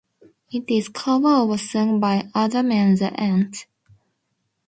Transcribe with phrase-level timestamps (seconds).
[0.51, 3.67] It is a cover of a song by Adam and the Ants.